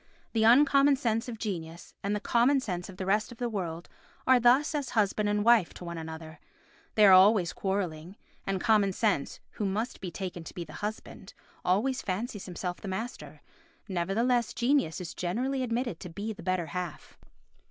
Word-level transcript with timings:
The 0.33 0.43
uncommon 0.45 0.95
sense 0.95 1.29
of 1.29 1.37
genius 1.37 1.93
and 2.03 2.15
the 2.15 2.19
common 2.19 2.59
sense 2.59 2.89
of 2.89 2.97
the 2.97 3.05
rest 3.05 3.31
of 3.31 3.37
the 3.37 3.47
world 3.51 3.87
are 4.25 4.39
thus 4.39 4.73
as 4.73 4.89
husband 4.97 5.29
and 5.29 5.45
wife 5.45 5.75
to 5.75 5.85
one 5.85 5.99
another; 5.99 6.39
they 6.95 7.05
are 7.05 7.11
always 7.11 7.53
quarrelling, 7.53 8.15
and 8.47 8.59
common 8.59 8.93
sense, 8.93 9.39
who 9.51 9.65
must 9.67 10.01
be 10.01 10.09
taken 10.09 10.43
to 10.45 10.55
be 10.55 10.63
the 10.63 10.73
husband, 10.81 11.35
always 11.63 12.01
fancies 12.01 12.47
himself 12.47 12.81
the 12.81 12.87
master—nevertheless 12.87 14.55
genius 14.55 14.99
is 14.99 15.13
generally 15.13 15.61
admitted 15.61 15.99
to 15.99 16.09
be 16.09 16.33
the 16.33 16.41
better 16.41 16.65
half. 16.65 17.19